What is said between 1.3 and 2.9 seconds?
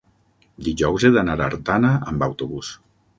a Artana amb autobús.